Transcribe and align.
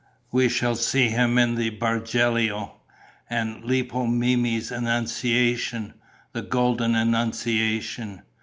We 0.31 0.49
shall 0.49 0.73
see 0.75 1.09
him 1.09 1.37
in 1.37 1.53
the 1.53 1.69
Bargello. 1.69 2.79
And 3.29 3.63
Lippo 3.63 4.07
Memmi's 4.07 4.71
Annunciation, 4.71 5.93
the 6.33 6.41
golden 6.41 6.95
Annunciation! 6.95 8.23